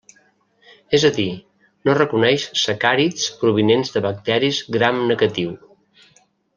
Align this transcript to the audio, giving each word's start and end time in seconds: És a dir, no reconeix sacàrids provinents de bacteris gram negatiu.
És 0.97 1.03
a 1.09 1.11
dir, 1.17 1.25
no 1.89 1.95
reconeix 1.99 2.47
sacàrids 2.63 3.29
provinents 3.45 3.95
de 3.99 4.07
bacteris 4.09 4.67
gram 4.79 5.07
negatiu. 5.15 5.57